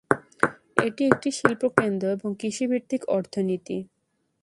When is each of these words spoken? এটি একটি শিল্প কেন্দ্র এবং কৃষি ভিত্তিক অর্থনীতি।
এটি 0.77 1.01
একটি 1.05 1.29
শিল্প 1.37 1.61
কেন্দ্র 1.77 2.05
এবং 2.11 2.29
কৃষি 2.39 2.65
ভিত্তিক 2.71 3.01
অর্থনীতি। 3.09 3.77